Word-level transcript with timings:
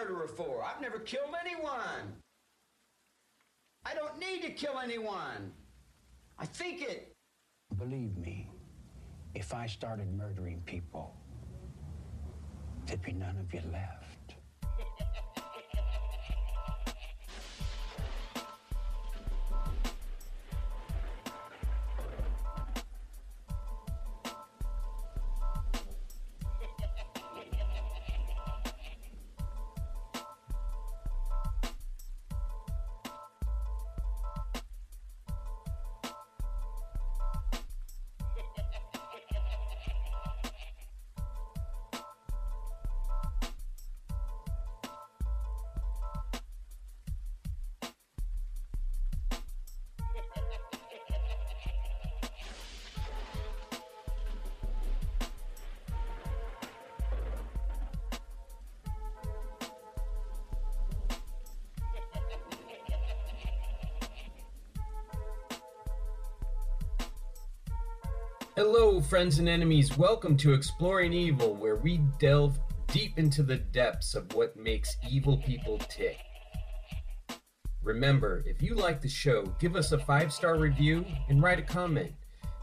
murderer 0.00 0.26
for? 0.26 0.64
I've 0.64 0.80
never 0.80 0.98
killed 0.98 1.34
anyone. 1.44 2.14
I 3.84 3.94
don't 3.94 4.18
need 4.18 4.42
to 4.42 4.50
kill 4.50 4.78
anyone. 4.78 5.52
I 6.38 6.46
think 6.46 6.82
it. 6.82 7.12
Believe 7.78 8.16
me, 8.16 8.50
if 9.34 9.54
I 9.54 9.66
started 9.66 10.12
murdering 10.12 10.62
people, 10.66 11.14
there'd 12.86 13.02
be 13.02 13.12
none 13.12 13.36
of 13.38 13.52
you 13.52 13.60
left. 13.72 13.99
Hello, 68.62 69.00
friends 69.00 69.38
and 69.38 69.48
enemies. 69.48 69.96
Welcome 69.96 70.36
to 70.36 70.52
Exploring 70.52 71.14
Evil, 71.14 71.54
where 71.54 71.76
we 71.76 71.96
delve 72.18 72.60
deep 72.88 73.18
into 73.18 73.42
the 73.42 73.56
depths 73.56 74.14
of 74.14 74.34
what 74.34 74.54
makes 74.54 74.98
evil 75.08 75.38
people 75.38 75.78
tick. 75.78 76.18
Remember, 77.82 78.44
if 78.44 78.60
you 78.60 78.74
like 78.74 79.00
the 79.00 79.08
show, 79.08 79.44
give 79.58 79.76
us 79.76 79.92
a 79.92 79.98
five 79.98 80.30
star 80.30 80.58
review 80.58 81.06
and 81.30 81.42
write 81.42 81.58
a 81.58 81.62
comment. 81.62 82.12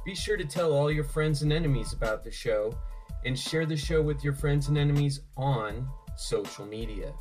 Be 0.05 0.13
sure 0.13 0.37
to 0.37 0.45
tell 0.45 0.71
all 0.71 0.91
your 0.91 1.03
friends 1.03 1.41
and 1.41 1.51
enemies 1.51 1.93
about 1.93 2.23
the 2.23 2.29
show 2.29 2.77
and 3.25 3.37
share 3.37 3.65
the 3.65 3.75
show 3.75 3.99
with 3.99 4.23
your 4.23 4.33
friends 4.33 4.67
and 4.67 4.77
enemies 4.77 5.21
on 5.35 5.89
social 6.15 6.67
media. 6.67 7.11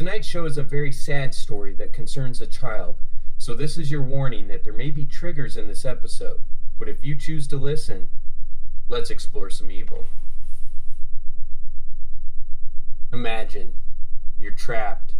Tonight's 0.00 0.26
show 0.26 0.46
is 0.46 0.56
a 0.56 0.62
very 0.62 0.92
sad 0.92 1.34
story 1.34 1.74
that 1.74 1.92
concerns 1.92 2.40
a 2.40 2.46
child, 2.46 2.96
so 3.36 3.52
this 3.52 3.76
is 3.76 3.90
your 3.90 4.00
warning 4.00 4.48
that 4.48 4.64
there 4.64 4.72
may 4.72 4.90
be 4.90 5.04
triggers 5.04 5.58
in 5.58 5.68
this 5.68 5.84
episode. 5.84 6.40
But 6.78 6.88
if 6.88 7.04
you 7.04 7.14
choose 7.14 7.46
to 7.48 7.58
listen, 7.58 8.08
let's 8.88 9.10
explore 9.10 9.50
some 9.50 9.70
evil. 9.70 10.06
Imagine 13.12 13.74
you're 14.38 14.52
trapped, 14.52 15.16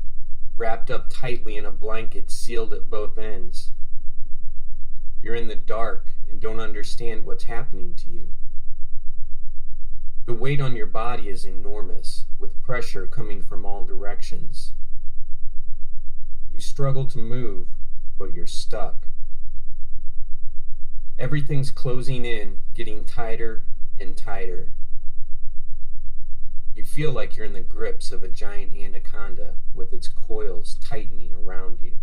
wrapped 0.57 0.91
up 0.91 1.11
tightly 1.11 1.59
in 1.59 1.67
a 1.67 1.71
blanket 1.71 2.31
sealed 2.31 2.73
at 2.73 2.89
both 2.89 3.19
ends. 3.19 3.73
You're 5.23 5.35
in 5.35 5.49
the 5.49 5.57
dark 5.57 6.13
and 6.31 6.41
don't 6.41 6.59
understand 6.59 7.27
what's 7.27 7.45
happening 7.45 7.93
to 7.97 8.09
you. 8.09 8.29
The 10.27 10.35
weight 10.35 10.61
on 10.61 10.77
your 10.77 10.87
body 10.87 11.29
is 11.29 11.45
enormous, 11.45 12.27
with 12.39 12.63
pressure 12.63 13.07
coming 13.07 13.43
from 13.43 13.67
all 13.67 13.85
directions. 13.85 14.73
You 16.53 16.61
struggle 16.61 17.07
to 17.07 17.19
move, 17.19 17.69
but 18.19 18.33
you're 18.33 18.47
stuck. 18.47 19.07
Everything's 21.19 21.71
closing 21.71 22.25
in, 22.25 22.59
getting 22.75 23.05
tighter 23.05 23.65
and 23.99 24.17
tighter. 24.17 24.69
You 26.75 26.85
feel 26.85 27.13
like 27.13 27.37
you're 27.37 27.47
in 27.47 27.53
the 27.53 27.61
grips 27.61 28.11
of 28.11 28.23
a 28.23 28.29
giant 28.29 28.75
anaconda 28.75 29.57
with 29.75 29.93
its 29.93 30.09
coils 30.09 30.79
tightening 30.81 31.35
around 31.35 31.79
you. 31.83 31.99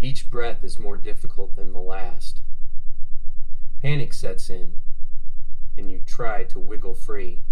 Each 0.00 0.30
breath 0.30 0.62
is 0.62 0.78
more 0.78 0.98
difficult 0.98 1.56
than 1.56 1.72
the 1.72 1.78
last. 1.78 2.42
Panic 3.80 4.12
sets 4.12 4.50
in, 4.50 4.80
and 5.76 5.90
you 5.90 6.00
try 6.06 6.44
to 6.44 6.58
wiggle 6.58 6.94
free, 6.94 7.42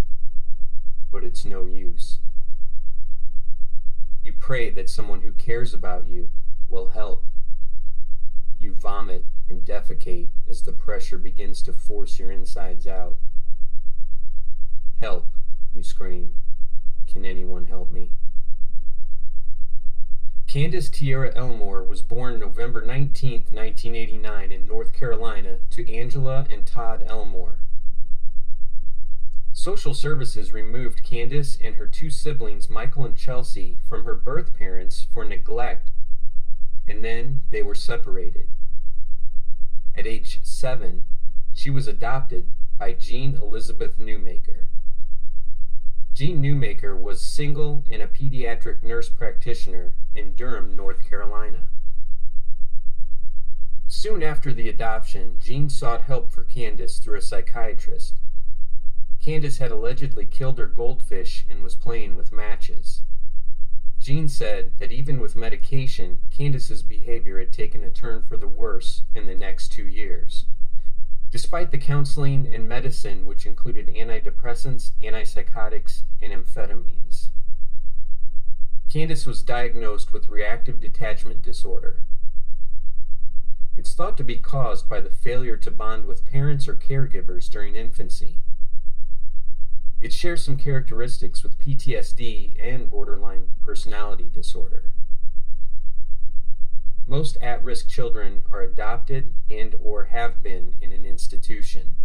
but 1.11 1.23
it's 1.23 1.45
no 1.45 1.65
use. 1.65 2.19
You 4.23 4.33
pray 4.33 4.69
that 4.69 4.89
someone 4.89 5.21
who 5.21 5.33
cares 5.33 5.73
about 5.73 6.07
you 6.07 6.29
will 6.69 6.89
help. 6.89 7.25
You 8.59 8.73
vomit 8.73 9.25
and 9.49 9.65
defecate 9.65 10.29
as 10.49 10.61
the 10.61 10.71
pressure 10.71 11.17
begins 11.17 11.61
to 11.63 11.73
force 11.73 12.17
your 12.17 12.31
insides 12.31 12.87
out. 12.87 13.17
Help, 14.99 15.27
you 15.75 15.83
scream. 15.83 16.33
Can 17.05 17.25
anyone 17.25 17.65
help 17.65 17.91
me? 17.91 18.11
Candace 20.47 20.89
Tierra 20.89 21.31
Elmore 21.35 21.83
was 21.83 22.01
born 22.01 22.39
November 22.39 22.81
19, 22.85 23.45
1989, 23.51 24.51
in 24.51 24.67
North 24.67 24.93
Carolina 24.93 25.57
to 25.71 25.91
Angela 25.91 26.45
and 26.49 26.65
Todd 26.65 27.03
Elmore. 27.07 27.57
Social 29.63 29.93
services 29.93 30.51
removed 30.51 31.05
Candace 31.05 31.57
and 31.63 31.75
her 31.75 31.87
two 31.87 32.09
siblings, 32.09 32.69
Michael 32.69 33.05
and 33.05 33.15
Chelsea, 33.15 33.77
from 33.87 34.03
her 34.03 34.13
birth 34.13 34.53
parents 34.53 35.07
for 35.09 35.23
neglect, 35.23 35.89
and 36.85 37.01
then 37.01 37.39
they 37.49 37.61
were 37.61 37.73
separated. 37.73 38.49
At 39.95 40.05
age 40.05 40.41
seven, 40.43 41.05
she 41.53 41.69
was 41.69 41.87
adopted 41.87 42.47
by 42.77 42.91
Jean 42.91 43.35
Elizabeth 43.35 43.97
Newmaker. 43.97 44.65
Jean 46.13 46.43
Newmaker 46.43 47.01
was 47.01 47.21
single 47.21 47.85
and 47.89 48.01
a 48.01 48.07
pediatric 48.07 48.83
nurse 48.83 49.07
practitioner 49.07 49.93
in 50.13 50.35
Durham, 50.35 50.75
North 50.75 51.09
Carolina. 51.09 51.69
Soon 53.87 54.23
after 54.23 54.51
the 54.51 54.67
adoption, 54.67 55.37
Jean 55.41 55.69
sought 55.69 56.01
help 56.01 56.33
for 56.33 56.43
Candace 56.43 56.97
through 56.99 57.19
a 57.19 57.21
psychiatrist. 57.21 58.15
Candace 59.23 59.59
had 59.59 59.71
allegedly 59.71 60.25
killed 60.25 60.57
her 60.57 60.67
goldfish 60.67 61.45
and 61.49 61.63
was 61.63 61.75
playing 61.75 62.17
with 62.17 62.33
matches. 62.33 63.03
Jean 63.97 64.27
said 64.27 64.73
that 64.79 64.91
even 64.91 65.17
with 65.17 65.33
medication, 65.33 66.17
Candace's 66.29 66.83
behavior 66.83 67.39
had 67.39 67.53
taken 67.53 67.85
a 67.85 67.89
turn 67.89 68.21
for 68.21 68.35
the 68.35 68.49
worse 68.49 69.03
in 69.15 69.25
the 69.25 69.35
next 69.35 69.71
two 69.71 69.87
years. 69.87 70.43
Despite 71.31 71.71
the 71.71 71.77
counseling 71.77 72.53
and 72.53 72.67
medicine, 72.67 73.25
which 73.25 73.45
included 73.45 73.87
antidepressants, 73.87 74.91
antipsychotics, 75.01 76.01
and 76.21 76.33
amphetamines, 76.33 77.29
Candace 78.91 79.25
was 79.25 79.41
diagnosed 79.41 80.11
with 80.11 80.27
reactive 80.27 80.81
detachment 80.81 81.41
disorder. 81.41 82.01
It's 83.77 83.93
thought 83.93 84.17
to 84.17 84.23
be 84.25 84.35
caused 84.35 84.89
by 84.89 84.99
the 84.99 85.09
failure 85.09 85.55
to 85.57 85.71
bond 85.71 86.05
with 86.07 86.25
parents 86.25 86.67
or 86.67 86.75
caregivers 86.75 87.49
during 87.49 87.77
infancy. 87.77 88.42
It 90.03 90.11
shares 90.11 90.43
some 90.43 90.57
characteristics 90.57 91.43
with 91.43 91.57
PTSD 91.57 92.57
and 92.61 92.89
borderline 92.89 93.47
personality 93.61 94.29
disorder. 94.29 94.89
Most 97.07 97.37
at-risk 97.41 97.87
children 97.87 98.43
are 98.51 98.61
adopted 98.61 99.33
and 99.49 99.75
or 99.81 100.05
have 100.05 100.43
been 100.43 100.73
in 100.81 100.91
an 100.91 101.05
institution. 101.05 101.95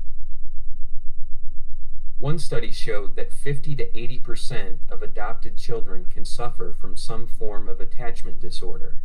One 2.20 2.38
study 2.38 2.70
showed 2.70 3.16
that 3.16 3.32
50 3.32 3.74
to 3.74 3.86
80% 3.90 4.76
of 4.88 5.02
adopted 5.02 5.56
children 5.56 6.04
can 6.04 6.24
suffer 6.24 6.76
from 6.80 6.94
some 6.94 7.26
form 7.26 7.68
of 7.68 7.80
attachment 7.80 8.38
disorder. 8.40 9.00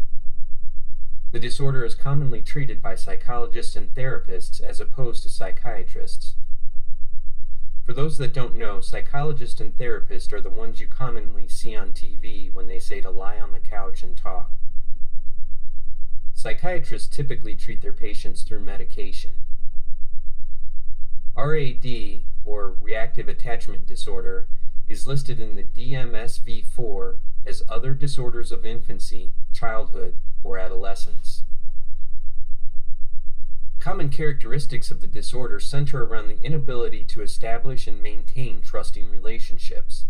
The 1.31 1.39
disorder 1.39 1.83
is 1.83 1.95
commonly 1.95 2.43
treated 2.43 2.79
by 2.79 2.93
psychologists 2.93 3.75
and 3.75 3.91
therapists 3.95 4.61
as 4.61 4.79
opposed 4.79 5.23
to 5.23 5.29
psychiatrists. 5.29 6.35
For 7.85 7.93
those 7.93 8.17
that 8.17 8.33
don't 8.33 8.55
know, 8.55 8.79
psychologists 8.79 9.59
and 9.59 9.75
therapists 9.75 10.31
are 10.31 10.39
the 10.39 10.49
ones 10.49 10.79
you 10.79 10.87
commonly 10.87 11.49
see 11.49 11.75
on 11.75 11.91
TV 11.91 12.51
when 12.51 12.67
they 12.67 12.79
say 12.79 13.01
to 13.01 13.09
lie 13.09 13.39
on 13.39 13.51
the 13.51 13.59
couch 13.59 14.03
and 14.03 14.15
talk. 14.15 14.51
Psychiatrists 16.33 17.13
typically 17.13 17.55
treat 17.55 17.81
their 17.81 17.93
patients 17.93 18.43
through 18.43 18.61
medication. 18.61 19.31
RAD, 21.35 22.21
or 22.45 22.75
reactive 22.79 23.27
attachment 23.27 23.85
disorder, 23.85 24.47
is 24.87 25.07
listed 25.07 25.39
in 25.39 25.55
the 25.55 25.63
DMSV 25.63 26.65
4 26.65 27.19
as 27.45 27.63
other 27.69 27.93
disorders 27.93 28.51
of 28.51 28.65
infancy, 28.65 29.31
childhood, 29.51 30.15
or 30.41 30.57
adolescence. 30.57 31.32
Common 33.83 34.07
characteristics 34.07 34.91
of 34.91 35.01
the 35.01 35.07
disorder 35.07 35.59
center 35.59 36.05
around 36.05 36.29
the 36.29 36.41
inability 36.41 37.03
to 37.03 37.21
establish 37.21 37.85
and 37.85 38.01
maintain 38.01 38.61
trusting 38.61 39.11
relationships. 39.11 40.05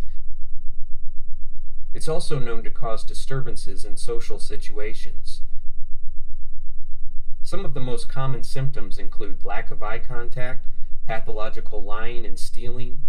It's 1.92 2.08
also 2.08 2.38
known 2.38 2.64
to 2.66 2.70
cause 2.70 3.04
disturbances 3.04 3.84
in 3.84 3.98
social 3.98 4.38
situations. 4.38 5.42
Some 7.42 7.66
of 7.66 7.74
the 7.74 7.80
most 7.80 8.08
common 8.08 8.44
symptoms 8.44 9.00
include 9.00 9.44
lack 9.44 9.72
of 9.72 9.82
eye 9.82 9.98
contact, 9.98 10.68
pathological 11.08 11.84
lying 11.84 12.28
and 12.28 12.38
stealing, 12.38 13.02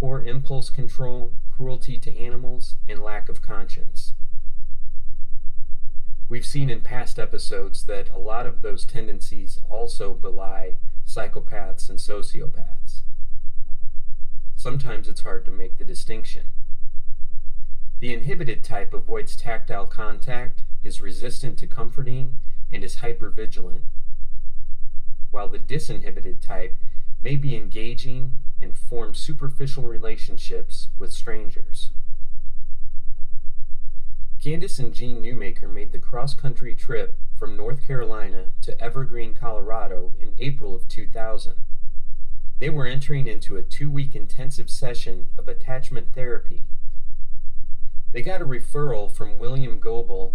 poor 0.00 0.20
impulse 0.20 0.68
control, 0.68 1.32
cruelty 1.54 1.96
to 1.96 2.18
animals, 2.18 2.74
and 2.88 3.00
lack 3.00 3.28
of 3.28 3.40
conscience. 3.40 4.14
We've 6.30 6.46
seen 6.46 6.70
in 6.70 6.82
past 6.82 7.18
episodes 7.18 7.86
that 7.86 8.08
a 8.08 8.18
lot 8.18 8.46
of 8.46 8.62
those 8.62 8.84
tendencies 8.84 9.60
also 9.68 10.14
belie 10.14 10.76
psychopaths 11.04 11.90
and 11.90 11.98
sociopaths. 11.98 13.02
Sometimes 14.54 15.08
it's 15.08 15.22
hard 15.22 15.44
to 15.46 15.50
make 15.50 15.76
the 15.76 15.84
distinction. 15.84 16.52
The 17.98 18.14
inhibited 18.14 18.62
type 18.62 18.94
avoids 18.94 19.34
tactile 19.34 19.88
contact, 19.88 20.62
is 20.84 21.00
resistant 21.00 21.58
to 21.58 21.66
comforting, 21.66 22.36
and 22.72 22.84
is 22.84 22.98
hypervigilant, 22.98 23.82
while 25.32 25.48
the 25.48 25.58
disinhibited 25.58 26.40
type 26.40 26.76
may 27.20 27.34
be 27.34 27.56
engaging 27.56 28.36
and 28.62 28.76
form 28.76 29.14
superficial 29.14 29.82
relationships 29.82 30.90
with 30.96 31.12
strangers. 31.12 31.90
Candace 34.42 34.78
and 34.78 34.94
Jean 34.94 35.22
Newmaker 35.22 35.70
made 35.70 35.92
the 35.92 35.98
cross 35.98 36.32
country 36.32 36.74
trip 36.74 37.14
from 37.38 37.58
North 37.58 37.86
Carolina 37.86 38.46
to 38.62 38.80
Evergreen, 38.80 39.34
Colorado 39.34 40.14
in 40.18 40.32
April 40.38 40.74
of 40.74 40.88
2000. 40.88 41.52
They 42.58 42.70
were 42.70 42.86
entering 42.86 43.26
into 43.26 43.58
a 43.58 43.62
two 43.62 43.90
week 43.90 44.16
intensive 44.16 44.70
session 44.70 45.26
of 45.36 45.46
attachment 45.46 46.14
therapy. 46.14 46.62
They 48.12 48.22
got 48.22 48.40
a 48.40 48.46
referral 48.46 49.12
from 49.12 49.38
William 49.38 49.78
Goebel, 49.78 50.34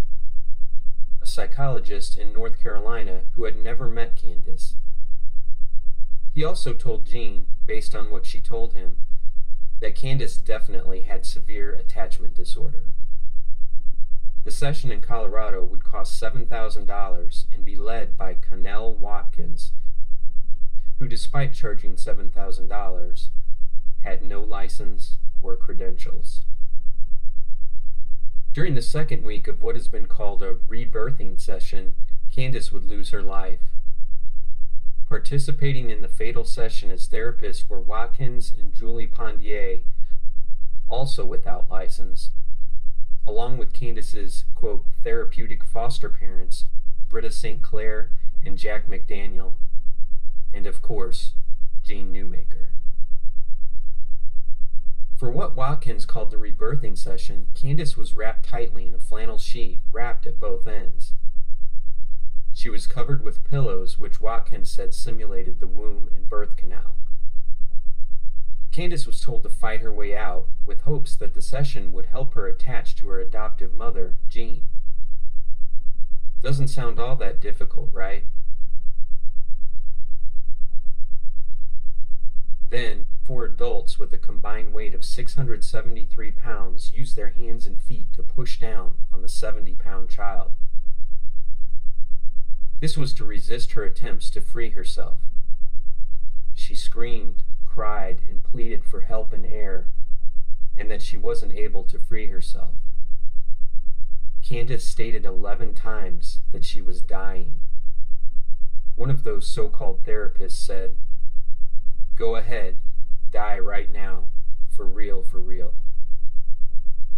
a 1.20 1.26
psychologist 1.26 2.16
in 2.16 2.32
North 2.32 2.62
Carolina 2.62 3.22
who 3.34 3.42
had 3.42 3.56
never 3.56 3.88
met 3.88 4.14
Candace. 4.14 4.76
He 6.32 6.44
also 6.44 6.74
told 6.74 7.06
Jean, 7.06 7.46
based 7.66 7.92
on 7.92 8.10
what 8.10 8.24
she 8.24 8.40
told 8.40 8.74
him, 8.74 8.98
that 9.80 9.96
Candace 9.96 10.36
definitely 10.36 11.00
had 11.00 11.26
severe 11.26 11.72
attachment 11.72 12.34
disorder. 12.34 12.84
The 14.46 14.52
session 14.52 14.92
in 14.92 15.00
Colorado 15.00 15.64
would 15.64 15.82
cost 15.82 16.22
$7,000 16.22 17.46
and 17.52 17.64
be 17.64 17.74
led 17.74 18.16
by 18.16 18.34
Connell 18.34 18.94
Watkins, 18.94 19.72
who, 21.00 21.08
despite 21.08 21.52
charging 21.52 21.96
$7,000, 21.96 23.28
had 24.04 24.22
no 24.22 24.40
license 24.40 25.18
or 25.42 25.56
credentials. 25.56 26.42
During 28.52 28.76
the 28.76 28.82
second 28.82 29.24
week 29.24 29.48
of 29.48 29.62
what 29.62 29.74
has 29.74 29.88
been 29.88 30.06
called 30.06 30.44
a 30.44 30.54
rebirthing 30.54 31.40
session, 31.40 31.96
Candace 32.30 32.70
would 32.70 32.84
lose 32.84 33.10
her 33.10 33.22
life. 33.22 33.72
Participating 35.08 35.90
in 35.90 36.02
the 36.02 36.08
fatal 36.08 36.44
session 36.44 36.92
as 36.92 37.08
therapists 37.08 37.68
were 37.68 37.80
Watkins 37.80 38.54
and 38.56 38.72
Julie 38.72 39.08
Pondier, 39.08 39.80
also 40.88 41.26
without 41.26 41.68
license, 41.68 42.30
along 43.26 43.58
with 43.58 43.72
Candace's, 43.72 44.44
quote, 44.54 44.84
therapeutic 45.02 45.64
foster 45.64 46.08
parents, 46.08 46.66
Britta 47.08 47.30
St. 47.30 47.62
Clair 47.62 48.10
and 48.44 48.56
Jack 48.56 48.86
McDaniel, 48.86 49.54
and 50.54 50.66
of 50.66 50.82
course, 50.82 51.32
Jean 51.84 52.12
Newmaker. 52.12 52.68
For 55.16 55.30
what 55.30 55.56
Watkins 55.56 56.04
called 56.04 56.30
the 56.30 56.36
rebirthing 56.36 56.96
session, 56.96 57.46
Candace 57.54 57.96
was 57.96 58.12
wrapped 58.12 58.44
tightly 58.44 58.86
in 58.86 58.94
a 58.94 58.98
flannel 58.98 59.38
sheet, 59.38 59.80
wrapped 59.90 60.26
at 60.26 60.38
both 60.38 60.66
ends. 60.66 61.14
She 62.52 62.68
was 62.68 62.86
covered 62.86 63.22
with 63.22 63.44
pillows, 63.44 63.98
which 63.98 64.20
Watkins 64.20 64.70
said 64.70 64.94
simulated 64.94 65.60
the 65.60 65.66
womb 65.66 66.08
and 66.14 66.28
birth 66.28 66.56
canal. 66.56 66.96
Candace 68.76 69.06
was 69.06 69.22
told 69.22 69.42
to 69.42 69.48
fight 69.48 69.80
her 69.80 69.90
way 69.90 70.14
out, 70.14 70.48
with 70.66 70.82
hopes 70.82 71.16
that 71.16 71.32
the 71.32 71.40
session 71.40 71.94
would 71.94 72.04
help 72.04 72.34
her 72.34 72.46
attach 72.46 72.94
to 72.96 73.08
her 73.08 73.18
adoptive 73.18 73.72
mother, 73.72 74.16
Jean. 74.28 74.64
Doesn't 76.42 76.68
sound 76.68 77.00
all 77.00 77.16
that 77.16 77.40
difficult, 77.40 77.88
right? 77.94 78.24
Then, 82.68 83.06
four 83.24 83.46
adults 83.46 83.98
with 83.98 84.12
a 84.12 84.18
combined 84.18 84.74
weight 84.74 84.94
of 84.94 85.06
673 85.06 86.32
pounds 86.32 86.92
used 86.94 87.16
their 87.16 87.30
hands 87.30 87.66
and 87.66 87.80
feet 87.80 88.12
to 88.12 88.22
push 88.22 88.60
down 88.60 88.96
on 89.10 89.22
the 89.22 89.28
70 89.30 89.72
pound 89.76 90.10
child. 90.10 90.50
This 92.80 92.98
was 92.98 93.14
to 93.14 93.24
resist 93.24 93.72
her 93.72 93.84
attempts 93.84 94.28
to 94.28 94.42
free 94.42 94.68
herself. 94.68 95.16
She 96.52 96.74
screamed, 96.74 97.42
cried 97.76 98.22
and 98.30 98.42
pleaded 98.42 98.82
for 98.86 99.02
help 99.02 99.34
and 99.34 99.44
air, 99.44 99.86
and 100.78 100.90
that 100.90 101.02
she 101.02 101.18
wasn't 101.18 101.52
able 101.52 101.84
to 101.84 101.98
free 101.98 102.28
herself. 102.28 102.72
Candace 104.42 104.86
stated 104.86 105.26
11 105.26 105.74
times 105.74 106.38
that 106.52 106.64
she 106.64 106.80
was 106.80 107.02
dying. 107.02 107.60
One 108.94 109.10
of 109.10 109.24
those 109.24 109.46
so 109.46 109.68
called 109.68 110.04
therapists 110.04 110.52
said, 110.52 110.94
Go 112.14 112.36
ahead, 112.36 112.76
die 113.30 113.58
right 113.58 113.92
now, 113.92 114.30
for 114.74 114.86
real, 114.86 115.22
for 115.22 115.38
real. 115.38 115.74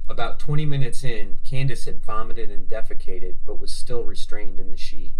About 0.09 0.41
20 0.41 0.67
minutes 0.67 1.05
in, 1.05 1.39
Candace 1.45 1.85
had 1.85 2.05
vomited 2.05 2.51
and 2.51 2.67
defecated, 2.67 3.37
but 3.47 3.61
was 3.61 3.71
still 3.71 4.03
restrained 4.03 4.59
in 4.59 4.73
the 4.73 4.77
sheet. 4.77 5.15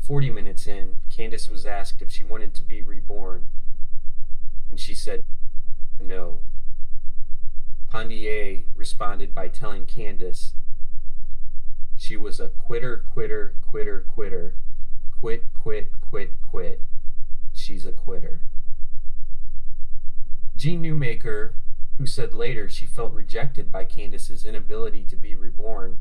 40 0.00 0.30
minutes 0.30 0.66
in, 0.66 0.96
Candace 1.08 1.48
was 1.48 1.64
asked 1.64 2.02
if 2.02 2.10
she 2.10 2.24
wanted 2.24 2.52
to 2.54 2.62
be 2.62 2.82
reborn, 2.82 3.46
and 4.70 4.78
she 4.78 4.94
said 4.94 5.22
no. 6.00 6.38
Pondier 7.88 8.62
responded 8.76 9.34
by 9.34 9.48
telling 9.48 9.84
Candace 9.84 10.54
she 11.96 12.16
was 12.16 12.40
a 12.40 12.48
quitter, 12.48 12.96
quitter, 12.96 13.54
quitter, 13.60 14.06
quitter, 14.08 14.54
quit, 15.18 15.44
quit, 15.52 15.88
quit, 16.00 16.30
quit. 16.40 16.80
She's 17.52 17.84
a 17.84 17.92
quitter. 17.92 18.40
Jean 20.56 20.82
Newmaker, 20.82 21.52
who 21.98 22.06
said 22.06 22.32
later 22.32 22.68
she 22.68 22.86
felt 22.86 23.12
rejected 23.12 23.70
by 23.70 23.84
Candace's 23.84 24.46
inability 24.46 25.04
to 25.04 25.16
be 25.16 25.34
reborn, 25.34 25.98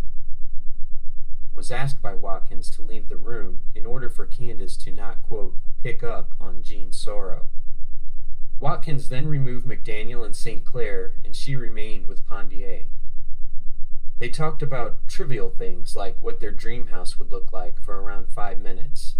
was 1.53 1.71
asked 1.71 2.01
by 2.01 2.13
Watkins 2.13 2.69
to 2.71 2.81
leave 2.81 3.09
the 3.09 3.17
room 3.17 3.61
in 3.75 3.85
order 3.85 4.09
for 4.09 4.25
Candace 4.25 4.77
to 4.77 4.91
not, 4.91 5.21
quote, 5.21 5.55
pick 5.81 6.03
up 6.03 6.33
on 6.39 6.63
Jean's 6.63 6.97
sorrow. 6.97 7.47
Watkins 8.59 9.07
then 9.07 9.27
removed 9.27 9.65
McDaniel 9.65 10.25
and 10.25 10.35
St. 10.35 10.65
Clair, 10.65 11.13
and 11.23 11.33
she 11.33 11.55
remained 11.55 12.07
with 12.07 12.27
Pondier. 12.27 12.85
They 14.19 14.29
talked 14.29 14.61
about 14.61 15.07
trivial 15.07 15.49
things 15.49 15.95
like 15.95 16.21
what 16.21 16.41
their 16.41 16.51
dream 16.51 16.87
house 16.87 17.17
would 17.17 17.31
look 17.31 17.53
like 17.53 17.81
for 17.81 18.01
around 18.01 18.27
five 18.29 18.59
minutes. 18.59 19.15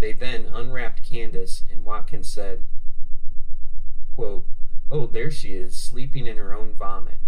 They 0.00 0.12
then 0.12 0.46
unwrapped 0.46 1.02
Candace, 1.02 1.64
and 1.70 1.84
Watkins 1.84 2.28
said, 2.28 2.64
quote, 4.14 4.46
Oh, 4.90 5.06
there 5.06 5.30
she 5.30 5.54
is, 5.54 5.76
sleeping 5.76 6.26
in 6.26 6.38
her 6.38 6.54
own 6.54 6.72
vomit. 6.72 7.18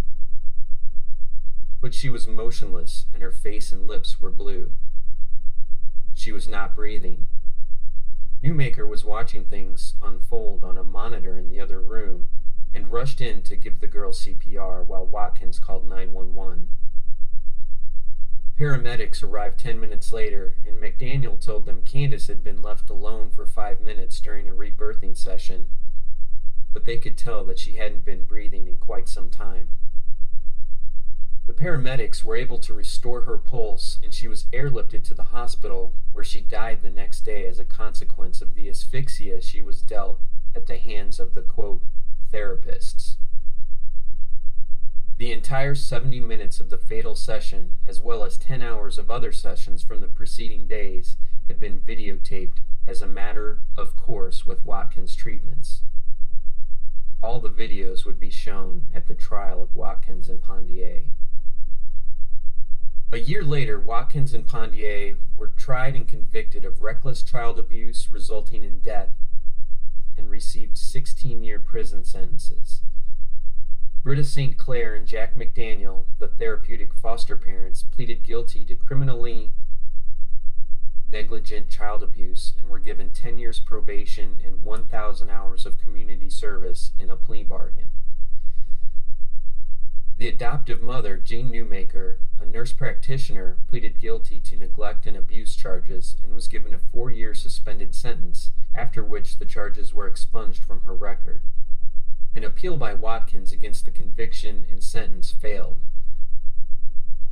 But 1.82 1.92
she 1.92 2.08
was 2.08 2.26
motionless, 2.26 3.06
and 3.12 3.22
her 3.22 3.30
face 3.30 3.72
and 3.72 3.86
lips 3.86 4.20
were 4.20 4.30
blue. 4.30 4.72
She 6.14 6.32
was 6.32 6.48
not 6.48 6.74
breathing. 6.74 7.26
Newmaker 8.42 8.88
was 8.88 9.04
watching 9.04 9.44
things 9.44 9.94
unfold 10.00 10.62
on 10.62 10.78
a 10.78 10.84
monitor 10.84 11.36
in 11.36 11.48
the 11.48 11.60
other 11.60 11.80
room 11.80 12.28
and 12.72 12.92
rushed 12.92 13.20
in 13.20 13.42
to 13.42 13.56
give 13.56 13.80
the 13.80 13.88
girl 13.88 14.12
CPR 14.12 14.86
while 14.86 15.04
Watkins 15.04 15.58
called 15.58 15.88
911. 15.88 16.68
Paramedics 18.56 19.22
arrived 19.22 19.58
10 19.58 19.80
minutes 19.80 20.12
later, 20.12 20.54
and 20.66 20.80
McDaniel 20.80 21.40
told 21.40 21.66
them 21.66 21.82
Candace 21.82 22.28
had 22.28 22.44
been 22.44 22.62
left 22.62 22.90
alone 22.90 23.30
for 23.30 23.46
five 23.46 23.80
minutes 23.80 24.20
during 24.20 24.48
a 24.48 24.54
rebirthing 24.54 25.16
session, 25.16 25.66
but 26.72 26.84
they 26.84 26.98
could 26.98 27.16
tell 27.16 27.44
that 27.44 27.58
she 27.58 27.74
hadn't 27.74 28.04
been 28.04 28.24
breathing 28.24 28.66
in 28.66 28.76
quite 28.76 29.08
some 29.08 29.30
time. 29.30 29.68
The 31.48 31.54
paramedics 31.54 32.22
were 32.22 32.36
able 32.36 32.58
to 32.58 32.74
restore 32.74 33.22
her 33.22 33.38
pulse, 33.38 33.98
and 34.04 34.12
she 34.12 34.28
was 34.28 34.44
airlifted 34.52 35.02
to 35.04 35.14
the 35.14 35.24
hospital, 35.24 35.94
where 36.12 36.22
she 36.22 36.42
died 36.42 36.82
the 36.82 36.90
next 36.90 37.22
day 37.22 37.46
as 37.46 37.58
a 37.58 37.64
consequence 37.64 38.42
of 38.42 38.54
the 38.54 38.68
asphyxia 38.68 39.40
she 39.40 39.62
was 39.62 39.80
dealt 39.80 40.20
at 40.54 40.66
the 40.66 40.76
hands 40.76 41.18
of 41.18 41.32
the 41.32 41.40
quote, 41.40 41.80
therapists. 42.30 43.16
The 45.16 45.32
entire 45.32 45.74
70 45.74 46.20
minutes 46.20 46.60
of 46.60 46.68
the 46.68 46.76
fatal 46.76 47.14
session, 47.14 47.76
as 47.88 47.98
well 47.98 48.24
as 48.24 48.36
10 48.36 48.62
hours 48.62 48.98
of 48.98 49.10
other 49.10 49.32
sessions 49.32 49.82
from 49.82 50.02
the 50.02 50.06
preceding 50.06 50.66
days, 50.68 51.16
had 51.48 51.58
been 51.58 51.80
videotaped 51.80 52.58
as 52.86 53.00
a 53.00 53.06
matter 53.06 53.60
of 53.74 53.96
course 53.96 54.46
with 54.46 54.66
Watkins' 54.66 55.16
treatments. 55.16 55.80
All 57.22 57.40
the 57.40 57.48
videos 57.48 58.04
would 58.04 58.20
be 58.20 58.30
shown 58.30 58.82
at 58.94 59.08
the 59.08 59.14
trial 59.14 59.62
of 59.62 59.74
Watkins 59.74 60.28
and 60.28 60.42
Pondier. 60.42 61.04
A 63.10 63.18
year 63.18 63.42
later, 63.42 63.80
Watkins 63.80 64.34
and 64.34 64.46
Pondier 64.46 65.16
were 65.34 65.48
tried 65.56 65.94
and 65.94 66.06
convicted 66.06 66.66
of 66.66 66.82
reckless 66.82 67.22
child 67.22 67.58
abuse 67.58 68.08
resulting 68.12 68.62
in 68.62 68.80
death 68.80 69.16
and 70.18 70.28
received 70.28 70.76
16 70.76 71.42
year 71.42 71.58
prison 71.58 72.04
sentences. 72.04 72.82
Britta 74.02 74.24
St. 74.24 74.58
Clair 74.58 74.94
and 74.94 75.06
Jack 75.06 75.36
McDaniel, 75.36 76.04
the 76.18 76.28
therapeutic 76.28 76.92
foster 76.92 77.34
parents, 77.34 77.82
pleaded 77.82 78.22
guilty 78.22 78.62
to 78.66 78.76
criminally 78.76 79.52
negligent 81.10 81.70
child 81.70 82.02
abuse 82.02 82.52
and 82.58 82.68
were 82.68 82.78
given 82.78 83.10
10 83.10 83.38
years 83.38 83.58
probation 83.58 84.38
and 84.44 84.62
1,000 84.62 85.30
hours 85.30 85.64
of 85.64 85.78
community 85.78 86.28
service 86.28 86.92
in 86.98 87.08
a 87.08 87.16
plea 87.16 87.42
bargain. 87.42 87.90
The 90.18 90.28
adoptive 90.28 90.82
mother, 90.82 91.16
Jean 91.16 91.48
Newmaker, 91.50 92.16
nurse 92.58 92.72
practitioner, 92.72 93.56
pleaded 93.68 94.00
guilty 94.00 94.40
to 94.40 94.56
neglect 94.56 95.06
and 95.06 95.16
abuse 95.16 95.54
charges 95.54 96.16
and 96.24 96.34
was 96.34 96.48
given 96.48 96.74
a 96.74 96.78
four 96.80 97.08
year 97.08 97.32
suspended 97.32 97.94
sentence, 97.94 98.50
after 98.74 99.04
which 99.04 99.38
the 99.38 99.44
charges 99.44 99.94
were 99.94 100.08
expunged 100.08 100.60
from 100.64 100.80
her 100.80 100.92
record. 100.92 101.40
An 102.34 102.42
appeal 102.42 102.76
by 102.76 102.94
Watkins 102.94 103.52
against 103.52 103.84
the 103.84 103.92
conviction 103.92 104.66
and 104.72 104.82
sentence 104.82 105.30
failed. 105.30 105.76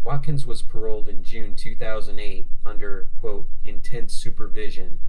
Watkins 0.05 0.47
was 0.47 0.63
paroled 0.63 1.09
in 1.09 1.25
June 1.25 1.57
2008 1.57 2.47
under, 2.65 3.09
quote, 3.19 3.49
intense 3.65 4.15
supervision 4.15 5.01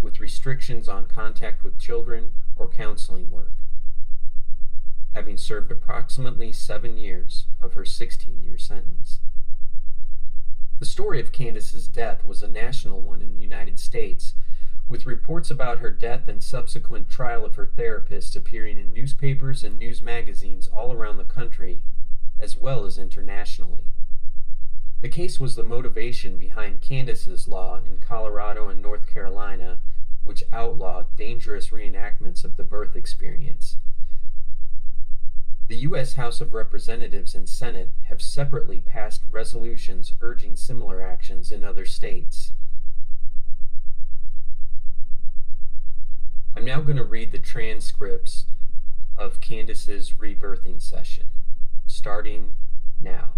with 0.00 0.20
restrictions 0.20 0.88
on 0.88 1.06
contact 1.06 1.64
with 1.64 1.76
children 1.76 2.30
or 2.54 2.68
counseling 2.68 3.32
work, 3.32 3.50
having 5.16 5.38
served 5.38 5.70
approximately 5.70 6.52
seven 6.52 6.98
years 6.98 7.46
of 7.62 7.72
her 7.72 7.86
16 7.86 8.42
year 8.42 8.58
sentence. 8.58 9.18
The 10.78 10.84
story 10.84 11.20
of 11.20 11.32
Candace's 11.32 11.88
death 11.88 12.22
was 12.22 12.42
a 12.42 12.48
national 12.48 13.00
one 13.00 13.22
in 13.22 13.32
the 13.32 13.40
United 13.40 13.78
States 13.78 14.34
with 14.90 15.06
reports 15.06 15.50
about 15.50 15.78
her 15.78 15.90
death 15.90 16.28
and 16.28 16.42
subsequent 16.42 17.08
trial 17.08 17.46
of 17.46 17.54
her 17.54 17.64
therapist 17.64 18.36
appearing 18.36 18.78
in 18.78 18.92
newspapers 18.92 19.64
and 19.64 19.78
news 19.78 20.02
magazines 20.02 20.68
all 20.68 20.92
around 20.92 21.16
the 21.16 21.24
country, 21.24 21.80
as 22.38 22.54
well 22.54 22.84
as 22.84 22.98
internationally. 22.98 23.94
The 25.00 25.08
case 25.08 25.40
was 25.40 25.56
the 25.56 25.62
motivation 25.62 26.36
behind 26.36 26.82
Candace's 26.82 27.48
Law 27.48 27.80
in 27.86 27.96
Colorado 28.00 28.68
and 28.68 28.82
North 28.82 29.06
Carolina, 29.06 29.78
which 30.24 30.44
outlawed 30.52 31.16
dangerous 31.16 31.68
reenactments 31.68 32.44
of 32.44 32.58
the 32.58 32.64
birth 32.64 32.94
experience. 32.94 33.78
The 35.68 35.76
U.S. 35.78 36.12
House 36.14 36.40
of 36.40 36.54
Representatives 36.54 37.34
and 37.34 37.48
Senate 37.48 37.90
have 38.04 38.22
separately 38.22 38.78
passed 38.78 39.22
resolutions 39.32 40.12
urging 40.20 40.54
similar 40.54 41.02
actions 41.02 41.50
in 41.50 41.64
other 41.64 41.84
states. 41.84 42.52
I'm 46.56 46.64
now 46.64 46.80
going 46.82 46.96
to 46.98 47.04
read 47.04 47.32
the 47.32 47.40
transcripts 47.40 48.46
of 49.16 49.40
Candace's 49.40 50.12
rebirthing 50.12 50.80
session, 50.80 51.30
starting 51.86 52.54
now. 53.02 53.30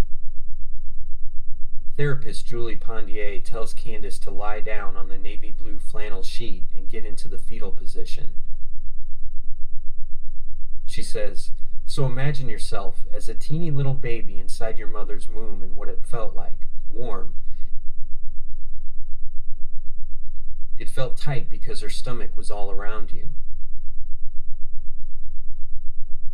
Therapist 1.97 2.47
Julie 2.47 2.77
Pondier 2.77 3.41
tells 3.43 3.73
Candace 3.73 4.19
to 4.21 4.31
lie 4.31 4.61
down 4.61 4.97
on 4.97 5.09
the 5.09 5.19
navy 5.19 5.51
blue 5.51 5.79
flannel 5.79 6.23
sheet 6.23 6.65
and 6.75 6.91
get 6.91 7.07
into 7.07 7.27
the 7.27 7.39
fetal 7.39 7.73
position. 7.73 8.35
She 10.87 11.03
says, 11.03 11.51
So 11.89 12.05
imagine 12.05 12.51
yourself 12.51 13.07
as 13.13 13.29
a 13.29 13.35
teeny 13.35 13.71
little 13.71 13.95
baby 13.95 14.39
inside 14.39 14.79
your 14.79 14.89
mother's 14.89 15.29
womb 15.29 15.63
and 15.63 15.75
what 15.75 15.89
it 15.89 16.05
felt 16.07 16.37
like 16.37 16.67
warm, 16.93 17.35
It 20.79 20.89
felt 20.89 21.17
tight 21.17 21.49
because 21.51 21.81
her 21.81 21.89
stomach 21.89 22.37
was 22.37 22.51
all 22.51 22.71
around 22.71 23.11
you. 23.11 23.29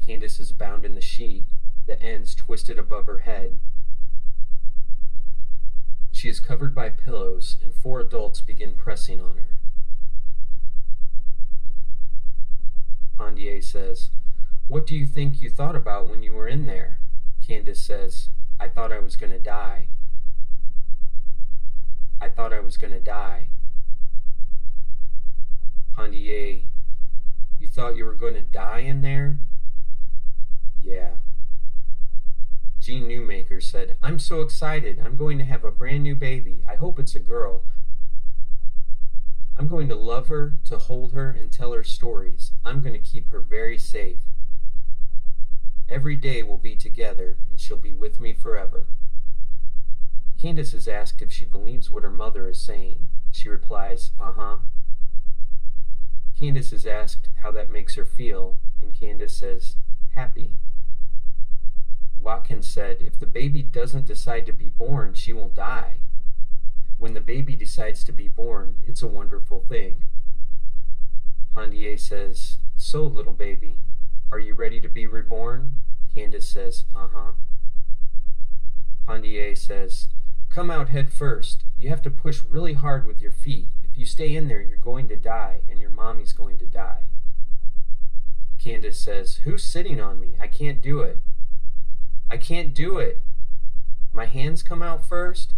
Candace 0.05 0.39
is 0.39 0.53
bound 0.53 0.85
in 0.85 0.95
the 0.95 1.01
sheet, 1.01 1.45
the 1.87 2.01
ends 2.03 2.35
twisted 2.35 2.79
above 2.79 3.07
her 3.07 3.21
head. 3.21 3.59
She 6.13 6.29
is 6.29 6.41
covered 6.41 6.75
by 6.75 6.91
pillows, 6.91 7.57
and 7.63 7.73
four 7.73 8.01
adults 8.01 8.43
begin 8.43 8.75
pressing 8.75 9.21
on 9.21 9.37
her. 9.37 9.57
Pondier 13.17 13.63
says, 13.63 14.11
What 14.67 14.87
do 14.87 14.97
you 14.97 15.07
think 15.07 15.41
you 15.41 15.51
thought 15.51 15.77
about 15.77 16.09
when 16.09 16.23
you 16.23 16.33
were 16.33 16.49
in 16.49 16.67
there? 16.67 16.99
Candace 17.47 17.83
says, 17.83 18.29
I 18.59 18.69
thought 18.69 18.93
I 18.93 18.99
was 18.99 19.17
going 19.17 19.33
to 19.33 19.39
die. 19.39 19.89
I 22.21 22.29
thought 22.29 22.53
I 22.53 22.61
was 22.61 22.77
going 22.77 22.93
to 22.93 23.01
die. 23.01 23.49
Pondier, 25.95 26.63
you 27.61 27.69
thought 27.69 27.97
you 27.97 28.05
were 28.05 28.15
going 28.15 28.35
to 28.35 28.41
die 28.41 28.81
in 28.81 29.03
there? 29.03 29.39
Yeah. 30.83 31.11
Jean 32.81 33.09
Newmaker 33.09 33.63
said, 33.63 33.97
I'm 34.03 34.19
so 34.19 34.41
excited. 34.41 35.01
I'm 35.03 35.17
going 35.17 35.39
to 35.39 35.45
have 35.45 35.65
a 35.65 35.71
brand 35.71 36.03
new 36.03 36.15
baby. 36.15 36.61
I 36.69 36.77
hope 36.77 36.99
it's 36.99 37.15
a 37.15 37.21
girl. 37.21 37.63
I'm 39.57 39.69
going 39.69 39.89
to 39.89 39.95
love 39.95 40.29
her, 40.29 40.55
to 40.65 40.79
hold 40.79 41.13
her, 41.13 41.31
and 41.31 41.53
tell 41.53 41.73
her 41.73 41.85
stories. 41.85 42.53
I'm 42.65 42.81
going 42.81 42.93
to 42.95 42.99
keep 42.99 43.31
her 43.31 43.41
very 43.41 43.79
safe. 43.79 44.19
Every 45.89 46.17
day 46.17 46.43
we'll 46.43 46.57
be 46.57 46.77
together, 46.77 47.37
and 47.51 47.61
she'll 47.61 47.77
be 47.77 47.93
with 47.93 48.21
me 48.21 48.33
forever. 48.33 48.87
Candace 50.41 50.75
is 50.75 50.89
asked 50.89 51.23
if 51.23 51.33
she 51.33 51.45
believes 51.45 51.91
what 51.91 52.03
her 52.03 52.11
mother 52.11 52.49
is 52.49 52.61
saying. 52.61 53.07
She 53.31 53.49
replies, 53.49 54.13
Uh 54.21 54.33
huh. 54.33 54.57
Candace 56.39 56.73
is 56.73 56.85
asked 56.85 57.29
how 57.43 57.51
that 57.53 57.71
makes 57.71 57.95
her 57.95 58.05
feel, 58.05 58.59
and 58.83 58.99
Candace 58.99 59.37
says, 59.37 59.77
happy. 60.15 60.51
Watkins 62.21 62.67
said, 62.67 63.03
if 63.03 63.19
the 63.19 63.27
baby 63.27 63.63
doesn't 63.63 64.07
decide 64.07 64.47
to 64.47 64.53
be 64.53 64.71
born, 64.71 65.15
she 65.15 65.33
will 65.33 65.49
die. 65.49 65.95
When 66.99 67.15
the 67.15 67.21
baby 67.21 67.55
decides 67.55 68.03
to 68.05 68.13
be 68.13 68.29
born, 68.29 68.77
it's 68.87 69.03
a 69.03 69.07
wonderful 69.07 69.65
thing. 69.69 70.05
Pondier 71.55 71.99
says, 71.99 72.59
So, 72.77 73.05
little 73.05 73.33
baby, 73.33 73.77
are 74.31 74.39
you 74.39 74.55
ready 74.55 74.81
to 74.81 74.89
be 74.89 75.07
reborn? 75.07 75.75
Candace 76.15 76.49
says, 76.49 76.85
Uh 76.95 77.09
huh. 77.13 77.33
Pondier 79.07 79.55
says, 79.57 80.09
Come 80.51 80.71
out 80.71 80.89
head 80.91 81.13
first. 81.13 81.65
You 81.79 81.89
have 81.89 82.03
to 82.03 82.11
push 82.11 82.43
really 82.49 82.75
hard 82.75 83.07
with 83.07 83.21
your 83.21 83.33
feet. 83.33 83.67
If 83.83 83.99
you 83.99 84.07
stay 84.07 84.35
in 84.35 84.49
there, 84.49 84.63
you're 84.63 84.77
going 84.77 85.09
to 85.09 85.17
die, 85.17 85.61
and 85.69 85.81
your 85.81 85.91
mommy's 85.91 86.33
going 86.33 86.59
to 86.59 86.67
die. 86.67 87.05
Candace 88.59 89.01
says, 89.01 89.37
Who's 89.45 89.65
sitting 89.65 90.01
on 90.01 90.19
me? 90.19 90.37
I 90.41 90.47
can't 90.47 90.81
do 90.81 91.01
it. 91.01 91.19
I 92.31 92.37
can't 92.37 92.73
do 92.73 92.99
it. 92.99 93.21
My 94.13 94.27
hands 94.27 94.63
come 94.63 94.83
out 94.83 95.05
first? 95.05 95.55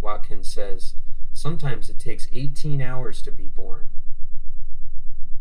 Watkins 0.00 0.52
says, 0.52 0.94
Sometimes 1.32 1.88
it 1.88 1.98
takes 1.98 2.28
18 2.32 2.82
hours 2.82 3.22
to 3.22 3.32
be 3.32 3.48
born. 3.48 3.88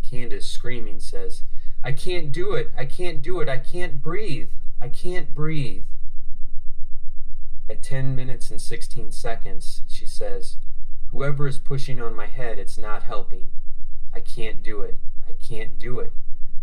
Candace, 0.01 0.47
screaming, 0.47 0.99
says, 0.99 1.43
I 1.83 1.91
can't 1.91 2.31
do 2.31 2.53
it. 2.53 2.71
I 2.77 2.85
can't 2.85 3.21
do 3.21 3.39
it. 3.39 3.49
I 3.49 3.57
can't 3.57 4.01
breathe. 4.01 4.49
I 4.79 4.87
can't 4.87 5.33
breathe. 5.33 5.83
At 7.69 7.81
10 7.81 8.15
minutes 8.15 8.51
and 8.51 8.61
16 8.61 9.11
seconds, 9.11 9.81
she 9.87 10.05
says, 10.05 10.57
Whoever 11.11 11.47
is 11.47 11.57
pushing 11.57 12.01
on 12.01 12.15
my 12.15 12.27
head, 12.27 12.59
it's 12.59 12.77
not 12.77 13.03
helping. 13.03 13.49
I 14.13 14.19
can't 14.19 14.61
do 14.61 14.81
it. 14.81 14.99
I 15.27 15.33
can't 15.33 15.79
do 15.79 15.99
it. 15.99 16.13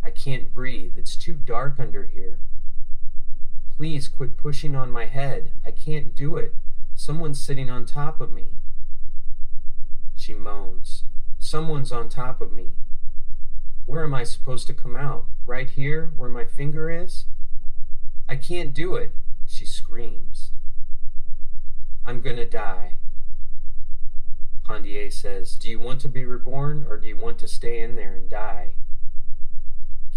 I 0.02 0.10
can't 0.10 0.54
breathe. 0.54 0.92
It's 0.96 1.16
too 1.16 1.34
dark 1.34 1.80
under 1.80 2.04
here. 2.04 2.38
Please 3.76 4.08
quit 4.08 4.37
pushing 4.37 4.75
on 4.75 4.90
my 4.90 5.06
head. 5.06 5.52
I 5.64 5.70
can't 5.70 6.14
do 6.14 6.37
it. 6.37 6.54
Someone's 6.94 7.40
sitting 7.40 7.70
on 7.70 7.87
top 7.87 8.20
of 8.20 8.32
me. 8.32 8.46
She 10.16 10.34
moans. 10.34 11.04
Someone's 11.38 11.92
on 11.92 12.08
top 12.08 12.40
of 12.40 12.52
me. 12.52 12.72
Where 13.88 14.04
am 14.04 14.12
I 14.12 14.25
supposed 14.25 14.66
to 14.66 14.75
come 14.75 14.97
out? 14.97 15.25
Right 15.47 15.71
here, 15.71 16.12
where 16.14 16.28
my 16.28 16.45
finger 16.45 16.90
is? 16.90 17.25
I 18.28 18.37
can't 18.37 18.75
do 18.75 18.97
it. 18.97 19.12
She 19.47 19.64
screams. 19.64 20.50
I'm 22.04 22.21
gonna 22.21 22.45
die. 22.45 22.97
Pondier 24.62 25.11
says, 25.11 25.54
Do 25.54 25.71
you 25.71 25.78
want 25.78 26.02
to 26.02 26.09
be 26.11 26.26
reborn 26.26 26.85
or 26.87 26.99
do 26.99 27.09
you 27.09 27.16
want 27.16 27.38
to 27.38 27.49
stay 27.49 27.80
in 27.80 27.97
there 27.97 28.12
and 28.12 28.28
die? 28.28 28.75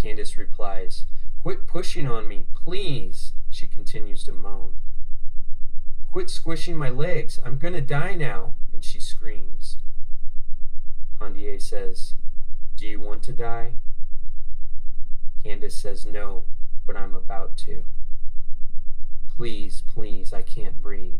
Candace 0.01 0.37
replies, 0.37 1.05
Quit 1.41 1.65
pushing 1.65 2.09
on 2.09 2.27
me, 2.27 2.47
please, 2.53 3.31
she 3.49 3.67
continues 3.67 4.25
to 4.25 4.33
moan. 4.33 4.75
Quit 6.11 6.29
squishing 6.29 6.75
my 6.75 6.89
legs. 6.89 7.39
I'm 7.45 7.57
gonna 7.57 7.79
die 7.79 8.15
now, 8.15 8.55
and 8.73 8.83
she 8.83 8.99
screams. 8.99 9.77
Pandier 11.17 11.61
says, 11.61 12.15
Do 12.81 12.87
you 12.87 12.99
want 12.99 13.21
to 13.25 13.31
die? 13.31 13.73
Candace 15.43 15.77
says, 15.77 16.03
No, 16.03 16.45
but 16.87 16.97
I'm 16.97 17.13
about 17.13 17.55
to. 17.57 17.83
Please, 19.37 19.83
please, 19.87 20.33
I 20.33 20.41
can't 20.41 20.81
breathe. 20.81 21.19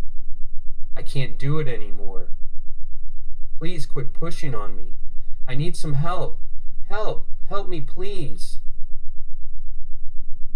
I 0.98 1.04
can't 1.04 1.38
do 1.38 1.60
it 1.60 1.68
anymore. 1.68 2.30
Please 3.60 3.86
quit 3.86 4.12
pushing 4.12 4.56
on 4.56 4.76
me. 4.76 4.96
I 5.48 5.54
need 5.54 5.78
some 5.78 5.94
help. 5.94 6.40
Help, 6.90 7.28
help 7.48 7.70
me, 7.70 7.80
please. 7.80 8.62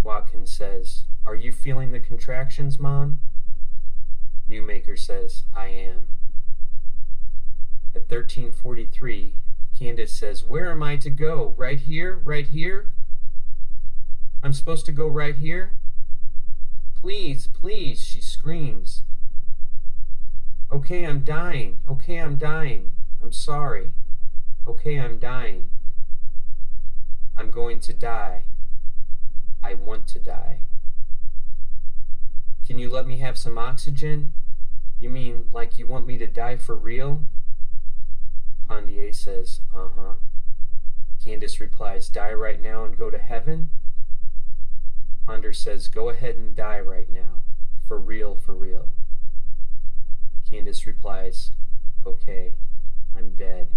Watkins 0.02 0.50
says, 0.50 1.04
Are 1.24 1.36
you 1.36 1.52
feeling 1.52 1.92
the 1.92 2.00
contractions, 2.00 2.80
Mom? 2.80 3.20
Newmaker 4.50 4.98
says, 4.98 5.44
I 5.56 5.68
am. 5.68 6.08
At 7.94 8.10
1343, 8.10 9.36
Candace 9.77 10.13
says, 10.13 10.44
Where 10.44 10.72
am 10.72 10.82
I 10.82 10.96
to 10.98 11.10
go? 11.10 11.53
Right 11.58 11.79
here? 11.79 12.20
Right 12.24 12.48
here? 12.48 12.89
I'm 14.41 14.53
supposed 14.53 14.86
to 14.86 14.91
go 14.91 15.08
right 15.08 15.36
here? 15.36 15.72
Please, 17.01 17.48
please, 17.48 18.01
she 18.01 18.22
screams. 18.22 19.03
Okay, 20.72 21.05
I'm 21.05 21.20
dying. 21.20 21.79
Okay, 21.89 22.17
I'm 22.17 22.36
dying. 22.36 22.91
I'm 23.22 23.32
sorry. 23.32 23.91
Okay, 24.67 25.00
I'm 25.00 25.20
dying. 25.20 25.70
I'm 27.38 27.51
going 27.51 27.79
to 27.82 27.94
die. 27.94 28.44
I 29.63 29.74
want 29.74 30.08
to 30.08 30.20
die. 30.20 30.60
Can 32.65 32.79
you 32.79 32.89
let 32.89 33.05
me 33.05 33.17
have 33.17 33.38
some 33.38 33.58
oxygen? 33.58 34.34
You 35.00 35.10
mean 35.10 35.46
like 35.51 35.77
you 35.77 35.86
want 35.86 36.08
me 36.08 36.17
to 36.17 36.27
die 36.27 36.55
for 36.55 36.75
real? 36.75 37.25
Pandier 38.69 39.13
says, 39.13 39.62
Uh 39.74 39.89
huh. 39.95 40.13
Candace 41.24 41.60
replies, 41.60 42.10
Die 42.10 42.34
right 42.34 42.62
now 42.62 42.84
and 42.84 42.98
go 42.98 43.10
to 43.10 43.17
heaven? 43.17 43.69
Ponder 45.25 45.53
says, 45.53 45.88
Go 45.88 46.10
ahead 46.10 46.36
and 46.36 46.55
die 46.55 46.79
right 46.79 47.12
now. 47.12 47.41
For 47.88 48.00
real, 48.00 48.36
for 48.36 48.53
real. 48.53 48.89
Candace 50.50 50.86
replies, 50.86 51.51
Okay, 52.05 52.53
I'm 53.15 53.34
dead. 53.34 53.67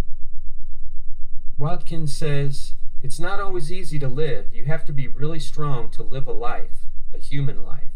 Watkins 1.56 2.14
says, 2.16 2.74
It's 3.02 3.18
not 3.18 3.40
always 3.40 3.72
easy 3.72 3.98
to 3.98 4.08
live. 4.08 4.54
You 4.54 4.66
have 4.66 4.84
to 4.86 4.92
be 4.92 5.08
really 5.08 5.40
strong 5.40 5.90
to 5.90 6.02
live 6.02 6.26
a 6.26 6.32
life, 6.32 6.84
a 7.14 7.18
human 7.18 7.64
life. 7.64 7.92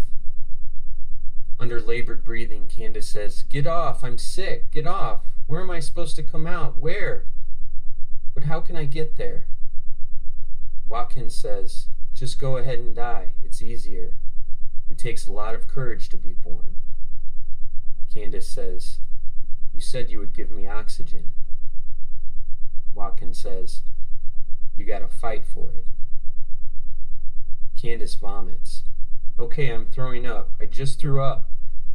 Under 1.61 1.81
labored 1.81 2.25
breathing, 2.25 2.67
Candace 2.67 3.09
says, 3.09 3.45
Get 3.45 3.67
off, 3.67 4.03
I'm 4.03 4.19
sick, 4.19 4.71
get 4.71 4.87
off. 4.87 5.21
Where 5.47 5.61
am 5.61 5.71
I 5.71 5.81
supposed 5.81 6.17
to 6.17 6.23
come 6.23 6.47
out? 6.47 6.79
Where? 6.79 7.25
But 8.35 8.45
how 8.45 8.61
can 8.61 8.77
I 8.77 8.85
get 8.85 9.17
there? 9.17 9.47
Watkins 10.89 11.35
says, 11.35 11.89
Just 12.15 12.39
go 12.39 12.57
ahead 12.57 12.79
and 12.79 12.95
die. 12.95 13.33
It's 13.45 13.63
easier. 13.63 14.15
It 14.91 14.99
takes 14.99 15.27
a 15.27 15.33
lot 15.33 15.55
of 15.55 15.69
courage 15.69 16.09
to 16.11 16.17
be 16.17 16.33
born. 16.33 16.77
Candace 18.13 18.49
says, 18.49 18.99
You 19.73 19.81
said 19.81 20.11
you 20.11 20.19
would 20.19 20.35
give 20.35 20.51
me 20.51 20.67
oxygen. 20.67 21.33
Watkins 22.95 23.39
says, 23.39 23.83
You 24.77 24.85
gotta 24.85 25.09
fight 25.09 25.47
for 25.47 25.71
it. 25.71 25.87
Candace 27.81 28.15
vomits. 28.15 28.83
Okay, 29.39 29.71
I'm 29.71 29.87
throwing 29.87 30.27
up. 30.27 30.51
I 30.61 30.67
just 30.67 31.01
threw 31.01 31.23
up. 31.23 31.51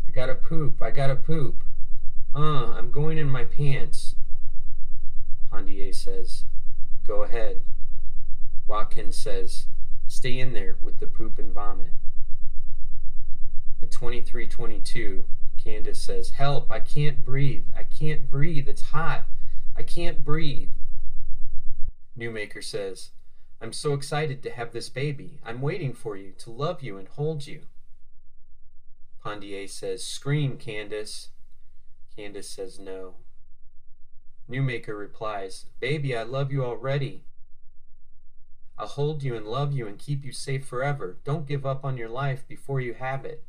I 0.08 0.10
gotta 0.10 0.36
poop. 0.36 0.82
I 0.82 0.92
gotta 0.92 1.16
poop. 1.16 1.64
Uh, 2.36 2.74
I'm 2.78 2.92
going 2.92 3.18
in 3.18 3.30
my 3.30 3.46
pants. 3.46 4.16
Pandier 5.52 5.94
says, 5.94 6.44
Go 7.06 7.24
ahead. 7.24 7.62
Watkins 8.68 9.18
says, 9.18 9.68
Stay 10.08 10.40
in 10.40 10.54
there 10.54 10.78
with 10.82 11.00
the 11.00 11.08
poop 11.08 11.40
and 11.40 11.54
vomit. 11.54 11.92
At 13.82 13.92
2322, 13.92 15.26
Candace 15.64 16.02
says, 16.02 16.32
Help, 16.32 16.72
I 16.72 16.80
can't 16.80 17.26
breathe. 17.26 17.66
I 17.76 17.84
can't 17.84 18.30
breathe. 18.30 18.68
It's 18.68 18.90
hot. 18.90 19.26
I 19.76 19.84
can't 19.84 20.24
breathe. 20.24 20.70
Newmaker 22.18 22.64
says, 22.64 23.12
I'm 23.62 23.74
so 23.74 23.94
excited 23.94 24.44
to 24.44 24.52
have 24.52 24.72
this 24.72 24.90
baby. 24.90 25.40
I'm 25.46 25.62
waiting 25.62 25.94
for 25.94 26.16
you, 26.16 26.32
to 26.40 26.52
love 26.52 26.82
you 26.82 26.98
and 26.98 27.08
hold 27.08 27.48
you. 27.48 27.62
Pandier 29.24 29.70
says, 29.70 30.04
Scream, 30.04 30.58
Candace. 30.58 31.30
Candace 32.18 32.50
says, 32.50 32.80
No. 32.80 33.14
Newmaker 34.50 34.98
replies, 34.98 35.68
Baby, 35.80 36.18
I 36.18 36.24
love 36.24 36.52
you 36.52 36.66
already. 36.66 37.26
I'll 38.76 38.88
hold 38.88 39.22
you 39.22 39.36
and 39.36 39.46
love 39.46 39.72
you 39.72 39.88
and 39.88 40.00
keep 40.00 40.26
you 40.26 40.32
safe 40.32 40.66
forever. 40.66 41.20
Don't 41.24 41.48
give 41.48 41.66
up 41.66 41.86
on 41.86 41.96
your 41.96 42.10
life 42.10 42.48
before 42.48 42.82
you 42.82 42.96
have 42.96 43.24
it. 43.24 43.44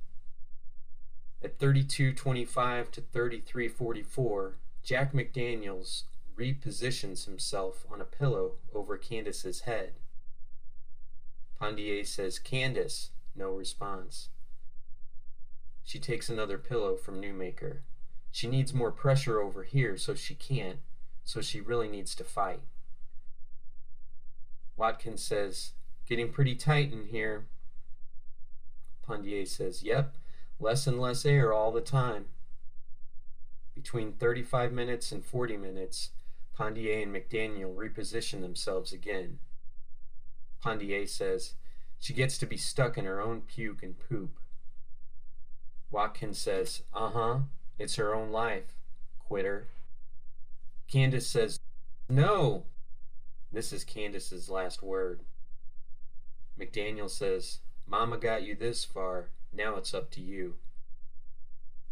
At 1.43 1.59
3225 1.59 2.91
to 2.91 3.01
3344, 3.01 4.57
Jack 4.83 5.13
McDaniels 5.15 6.03
repositions 6.39 7.25
himself 7.25 7.87
on 7.91 8.03
a 8.03 8.05
pillow 8.05 8.57
over 8.75 8.99
Candace's 8.99 9.61
head. 9.61 9.95
Pandier 11.61 12.07
says, 12.07 12.39
Candace, 12.39 13.11
no 13.35 13.51
response. 13.51 14.29
She 15.85 15.99
takes 15.99 16.29
another 16.29 16.59
pillow 16.59 16.97
from 16.97 17.21
Newmaker. 17.21 17.79
She 18.31 18.47
needs 18.47 18.75
more 18.75 18.93
pressure 18.93 19.41
over 19.41 19.63
here, 19.63 19.97
so 19.97 20.15
she 20.15 20.35
can't, 20.35 20.79
so 21.25 21.41
she 21.41 21.61
really 21.61 21.89
needs 21.89 22.15
to 22.17 22.25
fight. 22.25 22.61
Watkins 24.77 25.23
says, 25.23 25.73
Getting 26.07 26.31
pretty 26.31 26.55
tight 26.55 26.93
in 26.93 27.07
here. 27.07 27.47
Pandier 29.07 29.47
says, 29.47 29.83
Yep, 29.83 30.17
less 30.59 30.87
and 30.87 31.01
less 31.01 31.27
air 31.27 31.53
all 31.53 31.73
the 31.73 31.81
time. 31.81 32.27
Between 33.75 34.13
35 34.13 34.73
minutes 34.73 35.13
and 35.13 35.25
40 35.25 35.57
minutes, 35.57 36.11
Pondier 36.57 37.03
and 37.03 37.15
McDaniel 37.15 37.75
reposition 37.75 38.41
themselves 38.41 38.93
again. 38.93 39.39
Pondier 40.63 41.07
says, 41.07 41.55
She 42.01 42.13
gets 42.13 42.39
to 42.39 42.47
be 42.47 42.57
stuck 42.57 42.97
in 42.99 43.05
her 43.05 43.21
own 43.21 43.43
puke 43.43 43.83
and 43.83 43.97
poop. 43.99 44.39
Watkins 45.91 46.39
says, 46.39 46.83
Uh 46.93 47.11
huh, 47.11 47.39
it's 47.79 47.97
her 47.97 48.15
own 48.15 48.31
life. 48.31 48.77
Quitter. 49.19 49.69
Candace 50.89 51.27
says, 51.27 51.61
No. 52.09 52.65
This 53.53 53.73
is 53.73 53.85
Candace's 53.85 54.49
last 54.49 54.83
word. 54.83 55.21
McDaniel 56.59 57.09
says, 57.09 57.61
Mama 57.87 58.19
got 58.19 58.43
you 58.43 58.55
this 58.55 58.85
far. 58.85 59.31
Now 59.53 59.77
it's 59.77 59.95
up 59.95 60.11
to 60.13 60.21
you. 60.21 60.57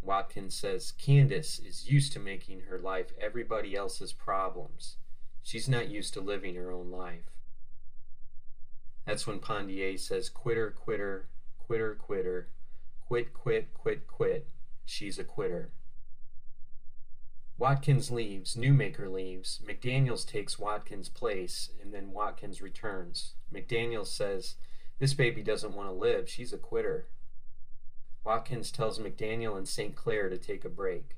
Watkins 0.03 0.55
says, 0.55 0.92
Candace 0.92 1.59
is 1.59 1.90
used 1.90 2.12
to 2.12 2.20
making 2.20 2.62
her 2.62 2.79
life 2.79 3.12
everybody 3.20 3.75
else's 3.75 4.12
problems. 4.12 4.96
She's 5.42 5.68
not 5.68 5.88
used 5.88 6.12
to 6.14 6.20
living 6.20 6.55
her 6.57 6.70
own 6.70 6.90
life. 6.90 7.31
That's 9.07 9.27
when 9.27 9.38
Pandier 9.38 9.99
says, 9.99 10.29
quitter, 10.29 10.70
quitter, 10.70 11.29
quitter. 11.94 12.49
Quit, 13.07 13.33
quit, 13.33 13.72
quit, 13.72 14.07
quit. 14.09 14.49
She's 14.87 15.18
a 15.18 15.25
quitter. 15.25 15.72
Watkins 17.59 18.11
leaves, 18.11 18.55
Newmaker 18.55 19.11
leaves, 19.11 19.61
McDaniels 19.66 20.27
takes 20.27 20.59
Watkins' 20.59 21.09
place, 21.09 21.70
and 21.83 21.92
then 21.92 22.12
Watkins 22.12 22.62
returns. 22.62 23.35
McDaniels 23.53 24.09
says, 24.09 24.55
This 24.99 25.12
baby 25.12 25.42
doesn't 25.42 25.75
want 25.75 25.88
to 25.88 25.94
live, 25.94 26.29
she's 26.29 26.53
a 26.53 26.59
quitter. 26.59 27.09
Watkins 28.25 28.70
tells 28.70 28.99
McDaniel 28.99 29.57
and 29.57 29.66
St. 29.66 29.96
Clair 29.96 30.29
to 30.29 30.38
take 30.38 30.64
a 30.64 30.68
break. 30.68 31.16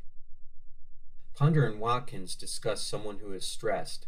Ponder 1.34 1.66
and 1.66 1.80
Watkins 1.80 2.34
discuss 2.34 2.82
someone 2.82 3.18
who 3.18 3.32
is 3.32 3.46
stressed, 3.46 4.06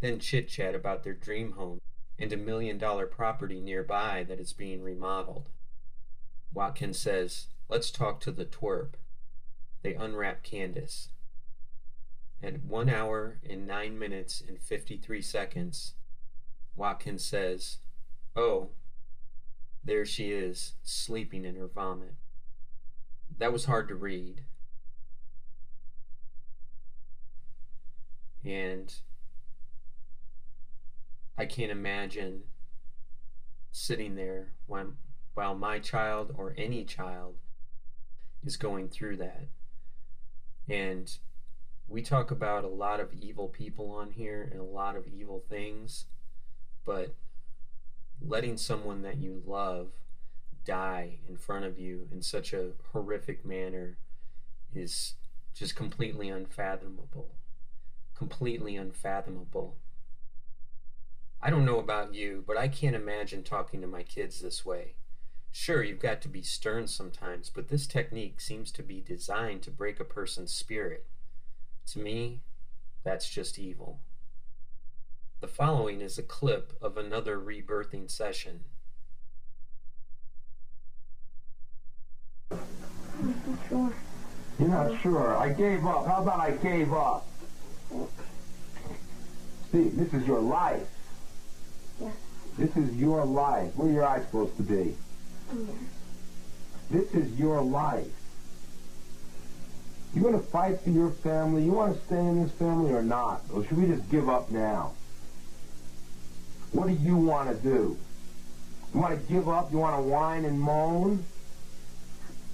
then 0.00 0.18
chit 0.18 0.48
chat 0.48 0.74
about 0.74 1.04
their 1.04 1.14
dream 1.14 1.52
home 1.52 1.78
and 2.18 2.32
a 2.32 2.36
million 2.36 2.78
dollar 2.78 3.06
property 3.06 3.60
nearby 3.60 4.24
that 4.28 4.40
is 4.40 4.52
being 4.52 4.82
remodeled. 4.82 5.48
Watkins 6.52 6.98
says, 6.98 7.48
Let's 7.68 7.90
talk 7.90 8.20
to 8.20 8.32
the 8.32 8.44
twerp. 8.44 8.94
They 9.82 9.94
unwrap 9.94 10.42
Candace. 10.42 11.08
At 12.42 12.62
one 12.62 12.90
hour 12.90 13.40
and 13.48 13.66
nine 13.66 13.98
minutes 13.98 14.42
and 14.46 14.60
53 14.60 15.22
seconds, 15.22 15.94
Watkins 16.76 17.24
says, 17.24 17.78
Oh, 18.36 18.70
there 19.82 20.04
she 20.04 20.30
is, 20.30 20.74
sleeping 20.82 21.44
in 21.44 21.56
her 21.56 21.68
vomit. 21.68 22.14
That 23.38 23.52
was 23.52 23.64
hard 23.64 23.88
to 23.88 23.94
read. 23.94 24.44
And 28.44 28.94
I 31.38 31.46
can't 31.46 31.70
imagine 31.70 32.42
sitting 33.72 34.16
there 34.16 34.52
when, 34.66 34.94
while 35.32 35.54
my 35.54 35.78
child 35.78 36.34
or 36.36 36.54
any 36.56 36.84
child 36.84 37.36
is 38.44 38.56
going 38.56 38.88
through 38.88 39.16
that. 39.16 39.48
And 40.68 41.10
we 41.88 42.02
talk 42.02 42.30
about 42.30 42.64
a 42.64 42.68
lot 42.68 43.00
of 43.00 43.12
evil 43.12 43.48
people 43.48 43.90
on 43.90 44.10
here 44.10 44.48
and 44.50 44.60
a 44.60 44.64
lot 44.64 44.96
of 44.96 45.06
evil 45.06 45.42
things, 45.48 46.06
but 46.84 47.14
letting 48.20 48.56
someone 48.56 49.02
that 49.02 49.18
you 49.18 49.42
love 49.46 49.92
die 50.64 51.18
in 51.28 51.36
front 51.36 51.64
of 51.64 51.78
you 51.78 52.08
in 52.10 52.22
such 52.22 52.52
a 52.52 52.70
horrific 52.92 53.44
manner 53.44 53.98
is 54.74 55.14
just 55.54 55.76
completely 55.76 56.28
unfathomable. 56.28 57.34
Completely 58.14 58.76
unfathomable. 58.76 59.76
I 61.42 61.50
don't 61.50 61.66
know 61.66 61.78
about 61.78 62.14
you, 62.14 62.42
but 62.46 62.56
I 62.56 62.68
can't 62.68 62.96
imagine 62.96 63.42
talking 63.42 63.82
to 63.82 63.86
my 63.86 64.02
kids 64.02 64.40
this 64.40 64.64
way. 64.64 64.94
Sure, 65.56 65.84
you've 65.84 66.00
got 66.00 66.20
to 66.20 66.28
be 66.28 66.42
stern 66.42 66.88
sometimes, 66.88 67.48
but 67.48 67.68
this 67.68 67.86
technique 67.86 68.40
seems 68.40 68.72
to 68.72 68.82
be 68.82 69.00
designed 69.00 69.62
to 69.62 69.70
break 69.70 70.00
a 70.00 70.04
person's 70.04 70.52
spirit. 70.52 71.06
To 71.92 72.00
me, 72.00 72.40
that's 73.04 73.30
just 73.30 73.56
evil. 73.56 74.00
The 75.40 75.46
following 75.46 76.00
is 76.00 76.18
a 76.18 76.24
clip 76.24 76.72
of 76.82 76.96
another 76.96 77.38
rebirthing 77.38 78.10
session. 78.10 78.64
I'm 82.50 82.58
not 83.46 83.68
Sure. 83.68 83.94
You're 84.58 84.68
not 84.68 85.00
sure. 85.02 85.36
I 85.36 85.52
gave 85.52 85.86
up. 85.86 86.04
How 86.04 86.20
about 86.20 86.40
I 86.40 86.50
gave 86.50 86.92
up? 86.92 87.28
See, 89.70 89.88
this 89.90 90.12
is 90.12 90.26
your 90.26 90.40
life. 90.40 90.88
Yes. 92.00 92.14
This 92.58 92.76
is 92.76 92.96
your 92.96 93.24
life. 93.24 93.70
Where 93.76 93.88
are 93.88 93.92
your 93.92 94.04
eyes 94.04 94.24
supposed 94.24 94.56
to 94.56 94.64
be? 94.64 94.96
This 96.90 97.12
is 97.14 97.38
your 97.38 97.62
life. 97.62 98.06
You 100.14 100.22
want 100.22 100.36
to 100.36 100.42
fight 100.50 100.80
for 100.80 100.90
your 100.90 101.10
family? 101.10 101.64
You 101.64 101.72
want 101.72 101.96
to 101.98 102.04
stay 102.06 102.18
in 102.18 102.42
this 102.42 102.52
family 102.52 102.92
or 102.92 103.02
not? 103.02 103.42
Or 103.52 103.64
should 103.64 103.76
we 103.78 103.86
just 103.86 104.08
give 104.10 104.28
up 104.28 104.50
now? 104.50 104.92
What 106.72 106.86
do 106.86 106.92
you 106.94 107.16
want 107.16 107.48
to 107.48 107.54
do? 107.56 107.96
You 108.94 109.00
want 109.00 109.14
to 109.20 109.32
give 109.32 109.48
up? 109.48 109.72
You 109.72 109.78
want 109.78 109.96
to 109.96 110.02
whine 110.02 110.44
and 110.44 110.60
moan? 110.60 111.24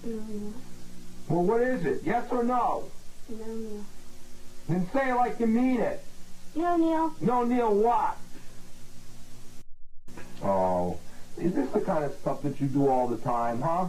No, 0.05 0.53
Well, 1.29 1.43
what 1.43 1.61
is 1.61 1.85
it? 1.85 2.01
Yes 2.05 2.25
or 2.31 2.43
no? 2.43 2.85
no, 3.29 3.45
Neil. 3.47 3.85
Then 4.69 4.89
say 4.93 5.11
it 5.11 5.15
like 5.15 5.39
you 5.41 5.47
mean 5.47 5.81
it. 5.81 6.03
No, 6.55 6.77
Neil. 6.77 7.15
No, 7.21 7.45
Neil, 7.45 7.75
what? 7.75 8.17
Is 11.41 11.55
this 11.55 11.71
the 11.71 11.81
kind 11.81 12.05
of 12.05 12.13
stuff 12.15 12.43
that 12.43 12.61
you 12.61 12.67
do 12.67 12.89
all 12.89 13.09
the 13.09 13.17
time, 13.19 13.63
huh? 13.63 13.89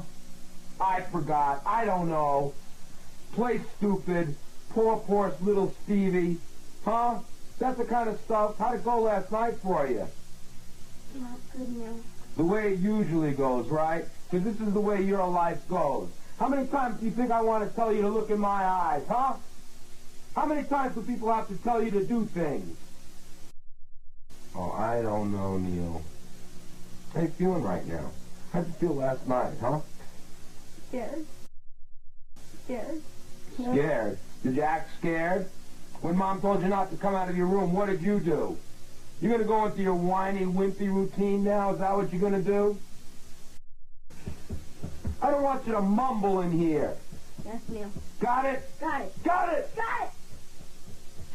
I 0.80 1.02
forgot. 1.02 1.62
I 1.66 1.86
don't 1.86 2.10
know. 2.10 2.54
Play 3.34 3.62
stupid. 3.78 4.36
Poor, 4.70 4.98
poor 4.98 5.34
little 5.42 5.74
Stevie. 5.84 6.38
Huh? 6.86 7.20
That's 7.60 7.78
the 7.78 7.86
kind 7.86 8.10
of 8.10 8.20
stuff. 8.22 8.58
How'd 8.58 8.76
it 8.76 8.84
go 8.84 9.02
last 9.02 9.32
night 9.32 9.56
for 9.62 9.88
you? 9.88 10.08
Not 11.16 11.40
good, 11.56 11.70
Neil. 11.78 12.00
The 12.38 12.44
way 12.46 12.74
it 12.74 12.80
usually 12.80 13.32
goes, 13.32 13.68
right? 13.68 14.06
Because 14.30 14.46
this 14.46 14.66
is 14.66 14.74
the 14.74 14.80
way 14.80 15.02
your 15.04 15.28
life 15.28 15.68
goes. 15.68 16.10
How 16.40 16.48
many 16.48 16.66
times 16.68 17.00
do 17.00 17.06
you 17.06 17.12
think 17.12 17.32
I 17.32 17.42
want 17.42 17.70
to 17.70 17.76
tell 17.76 17.94
you 17.94 18.02
to 18.02 18.10
look 18.10 18.30
in 18.30 18.40
my 18.40 18.64
eyes, 18.64 19.04
huh? 19.08 19.34
How 20.36 20.46
many 20.46 20.64
times 20.64 20.96
do 20.96 21.02
people 21.02 21.32
have 21.32 21.48
to 21.50 21.56
tell 21.58 21.84
you 21.84 21.92
to 21.92 22.04
do 22.04 22.26
things? 22.26 22.78
Oh, 24.56 24.72
I 24.72 25.02
don't 25.02 25.32
know, 25.34 25.58
Neil. 25.58 26.02
How 27.14 27.22
you 27.22 27.28
feeling 27.28 27.64
right 27.64 27.86
now? 27.88 28.12
How'd 28.54 28.68
you 28.68 28.74
feel 28.74 28.96
last 28.96 29.28
night, 29.28 29.54
huh? 29.60 29.80
Scared. 30.90 31.26
Scared. 32.64 33.02
Scared. 33.56 34.18
Did 34.44 34.56
you 34.56 34.62
act 34.62 34.90
scared? 34.98 35.50
When 36.02 36.16
Mom 36.16 36.42
told 36.42 36.62
you 36.62 36.70
not 36.70 36.90
to 36.92 36.98
come 36.98 37.14
out 37.14 37.30
of 37.30 37.36
your 37.36 37.48
room, 37.48 37.74
what 37.74 37.88
did 37.88 38.02
you 38.02 38.20
do? 38.20 38.58
You're 39.22 39.32
gonna 39.32 39.44
go 39.44 39.66
into 39.66 39.82
your 39.82 39.94
whiny, 39.94 40.46
wimpy 40.46 40.88
routine 40.92 41.44
now? 41.44 41.74
Is 41.74 41.80
that 41.80 41.96
what 41.96 42.12
you're 42.12 42.22
gonna 42.22 42.42
do? 42.42 42.78
I 45.22 45.30
don't 45.30 45.44
want 45.44 45.68
you 45.68 45.74
to 45.74 45.82
mumble 45.82 46.42
in 46.42 46.52
here. 46.52 46.96
Yes, 47.46 47.62
Neil. 47.68 47.92
Got 48.20 48.46
it? 48.46 48.64
Got 48.80 49.02
it. 49.02 49.24
Got 49.24 49.54
it! 49.54 49.76
Got 49.76 50.02
it. 50.04 50.10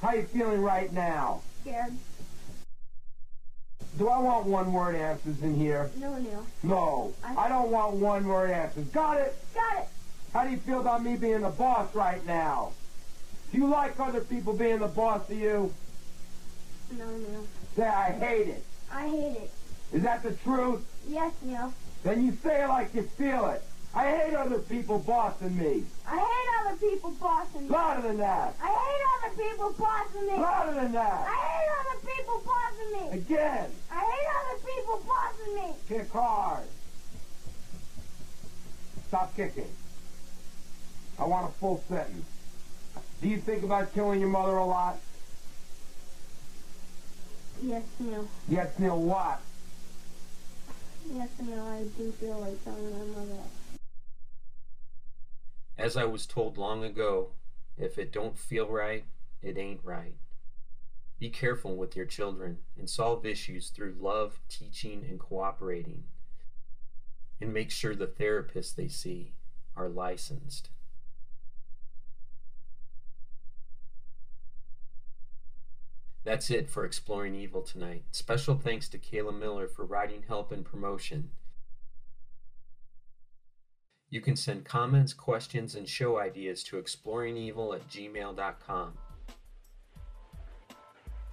How 0.03 0.15
you 0.15 0.23
feeling 0.25 0.63
right 0.63 0.93
now? 0.93 1.43
Scared. 1.61 1.93
Do 3.99 4.09
I 4.09 4.19
want 4.19 4.47
one-word 4.47 4.95
answers 4.95 5.41
in 5.43 5.55
here? 5.57 5.91
No, 5.97 6.19
Neil. 6.19 6.47
No. 6.63 7.15
I 7.25 7.49
don't 7.49 7.71
want 7.71 7.97
one-word 7.97 8.51
answers. 8.51 8.87
Got 8.89 9.19
it? 9.19 9.35
Got 9.55 9.79
it. 9.79 9.89
How 10.35 10.45
do 10.45 10.51
you 10.51 10.59
feel 10.59 10.81
about 10.81 11.03
me 11.03 11.17
being 11.17 11.41
the 11.41 11.49
boss 11.49 11.95
right 11.95 12.25
now? 12.27 12.73
Do 13.53 13.59
you 13.59 13.69
like 13.69 13.99
other 13.99 14.21
people 14.21 14.53
being 14.53 14.81
the 14.81 14.89
boss 14.89 15.31
of 15.31 15.39
you? 15.39 15.73
No, 16.93 17.07
Neil. 17.07 17.47
Say, 17.75 17.87
I 17.87 18.13
hate 18.13 18.49
it. 18.49 18.65
I 18.93 19.09
hate 19.09 19.37
it. 19.39 19.51
Is 19.95 20.03
that 20.03 20.23
the 20.23 20.33
truth? 20.33 20.85
Yes, 21.09 21.33
Neil. 21.43 21.73
Then 22.03 22.27
you 22.27 22.37
say 22.43 22.65
it 22.65 22.69
like 22.69 22.95
you 22.95 23.03
feel 23.03 23.47
it. 23.47 23.63
I 23.95 24.11
hate 24.11 24.35
other 24.35 24.59
people 24.59 24.99
bossing 24.99 25.57
me. 25.57 25.85
I 26.07 26.19
hate 26.19 26.69
other 26.69 26.77
people 26.77 27.13
bossing 27.13 27.63
me. 27.63 27.69
Louder 27.71 28.03
than 28.03 28.19
that. 28.19 28.55
I 28.63 28.67
hate 28.67 29.05
other 29.17 29.43
people 29.43 29.75
bossing 29.79 30.27
me. 30.27 30.37
Louder 30.37 30.75
than 30.75 30.93
that. 30.93 31.27
I 31.27 31.35
hate 31.35 31.71
other 31.81 32.06
people 32.37 32.53
bossing 32.53 33.11
me. 33.11 33.19
Again. 33.19 33.71
I 33.91 34.01
hate 34.01 34.27
other 34.41 34.61
people 34.67 35.03
bossing 35.07 35.55
me. 35.55 35.75
Kick 35.89 36.13
hard. 36.13 36.65
Stop 39.09 39.37
kicking. 39.37 39.71
I 41.19 41.25
want 41.25 41.49
a 41.49 41.53
full 41.55 41.83
sentence. 41.89 42.27
Do 43.23 43.29
you 43.29 43.39
think 43.39 43.63
about 43.63 43.95
killing 43.95 44.21
your 44.21 44.29
mother 44.29 44.57
a 44.57 44.65
lot? 44.65 44.99
Yes, 47.63 47.85
Neil. 47.99 48.29
Yes, 48.49 48.79
Neil, 48.79 49.01
what? 49.01 49.41
Yes, 51.11 51.29
Neil. 51.41 51.63
I 51.63 51.85
do 51.97 52.13
feel 52.13 52.39
like 52.41 52.63
telling 52.65 52.93
my 52.93 53.21
mother. 53.21 53.41
As 55.79 55.97
I 55.97 56.05
was 56.05 56.27
told 56.27 56.59
long 56.59 56.85
ago, 56.85 57.29
if 57.79 57.99
it 57.99 58.13
don't 58.13 58.39
feel 58.39 58.67
right, 58.67 59.05
it 59.43 59.57
ain't 59.57 59.81
right. 59.83 60.15
Be 61.19 61.31
careful 61.31 61.77
with 61.77 61.97
your 61.97 62.05
children 62.05 62.59
and 62.79 62.89
solve 62.89 63.25
issues 63.25 63.71
through 63.71 63.97
love, 63.99 64.39
teaching, 64.49 65.05
and 65.09 65.19
cooperating. 65.19 66.05
And 67.41 67.53
make 67.53 67.71
sure 67.71 67.95
the 67.95 68.07
therapists 68.07 68.75
they 68.75 68.89
see 68.89 69.35
are 69.75 69.89
licensed. 69.89 70.71
That's 76.25 76.51
it 76.51 76.69
for 76.69 76.85
Exploring 76.85 77.37
Evil 77.37 77.63
tonight. 77.63 78.03
Special 78.11 78.57
thanks 78.57 78.89
to 78.89 78.99
Kayla 78.99 79.39
Miller 79.39 79.69
for 79.69 79.85
writing 79.85 80.25
help 80.27 80.51
and 80.51 80.65
promotion. 80.65 81.31
You 84.11 84.21
can 84.21 84.35
send 84.35 84.65
comments, 84.65 85.13
questions, 85.13 85.77
and 85.77 85.89
show 85.89 86.19
ideas 86.19 86.63
to 86.65 86.83
exploringevil 86.83 87.77
at 87.77 87.89
gmail.com. 87.89 88.99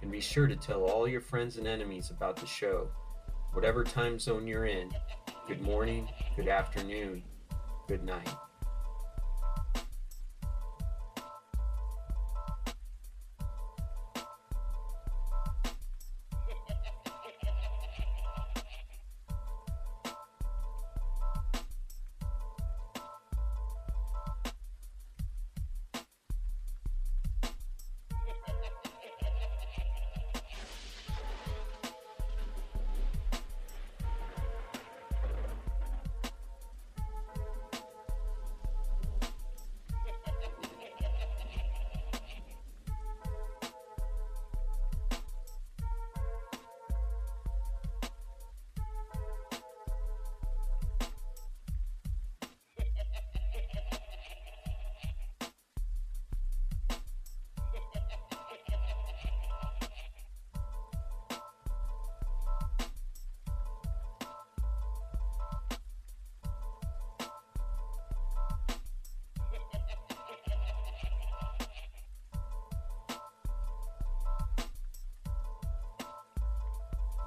And 0.04 0.12
be 0.12 0.20
sure 0.20 0.46
to 0.46 0.54
tell 0.54 0.82
all 0.82 1.08
your 1.08 1.22
friends 1.22 1.56
and 1.56 1.66
enemies 1.66 2.10
about 2.10 2.36
the 2.36 2.46
show. 2.46 2.90
Whatever 3.54 3.82
time 3.82 4.18
zone 4.18 4.46
you're 4.46 4.66
in, 4.66 4.90
good 5.48 5.62
morning, 5.62 6.06
good 6.36 6.46
afternoon, 6.46 7.22
good 7.88 8.04
night. 8.04 8.28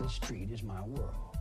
Street 0.07 0.51
is 0.51 0.63
my 0.63 0.81
world. 0.81 1.36